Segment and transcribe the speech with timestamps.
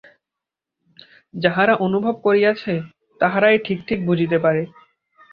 [1.33, 2.73] যাহারা অনুভব করিয়াছে,
[3.21, 4.61] তাহারাই ঠিক ঠিক বুঝিতে পারে।